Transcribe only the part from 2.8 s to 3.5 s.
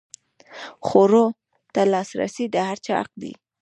چا حق دی.